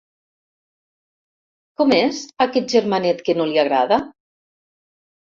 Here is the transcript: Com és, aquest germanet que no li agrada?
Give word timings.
Com 1.83 1.95
és, 1.99 2.23
aquest 2.49 2.75
germanet 2.79 3.25
que 3.31 3.39
no 3.39 3.49
li 3.55 3.65
agrada? 3.69 4.05